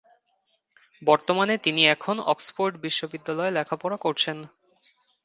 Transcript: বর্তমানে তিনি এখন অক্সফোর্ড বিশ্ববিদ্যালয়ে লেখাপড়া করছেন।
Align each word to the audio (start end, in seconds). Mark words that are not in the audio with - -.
বর্তমানে 1.01 1.55
তিনি 1.57 1.81
এখন 1.87 2.15
অক্সফোর্ড 2.25 2.73
বিশ্ববিদ্যালয়ে 2.77 3.55
লেখাপড়া 3.57 3.97
করছেন। 3.97 4.37